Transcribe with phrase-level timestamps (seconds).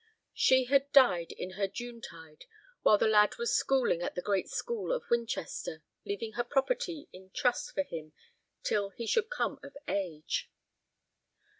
[0.33, 2.45] She had died in her Junetide
[2.81, 7.29] while the lad was schooling at the great school of Winchester, leaving her property in
[7.29, 8.11] trust for him
[8.63, 10.49] till he should come of age.